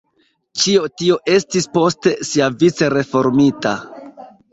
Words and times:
Ĉio 0.59 0.87
tio 1.01 1.17
estis 1.33 1.67
poste 1.77 2.13
siavice 2.29 2.89
reformita. 2.95 3.75